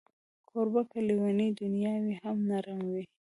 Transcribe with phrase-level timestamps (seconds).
[0.49, 3.03] کوربه که لېونۍ دنیا وي، هم نرم وي.